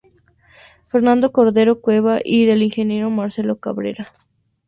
Fernando 0.85 1.31
Cordero 1.31 1.79
Cueva 1.79 2.21
y 2.23 2.45
del 2.47 2.63
Ing. 2.63 3.07
Marcelo 3.13 3.59
Cabrera. 3.59 4.07